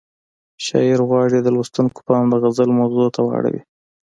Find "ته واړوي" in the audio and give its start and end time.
3.15-3.61